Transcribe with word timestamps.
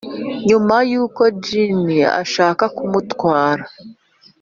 nyuma 0.47 0.75
yuko 0.91 1.21
jinny 1.43 1.99
ashaka 2.21 2.63
kumutwara 2.75 3.63